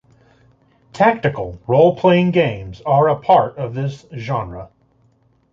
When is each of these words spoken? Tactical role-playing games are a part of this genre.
Tactical 0.93 1.61
role-playing 1.67 2.31
games 2.31 2.81
are 2.87 3.07
a 3.07 3.19
part 3.19 3.55
of 3.59 3.75
this 3.75 4.07
genre. 4.17 4.71